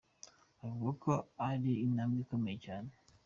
[0.67, 1.11] Avuga ko
[1.49, 2.89] ari intambwe ikomeye cyane.